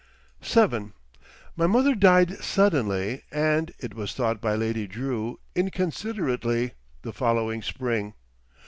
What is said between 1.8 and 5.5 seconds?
died suddenly and, it was thought by Lady Drew,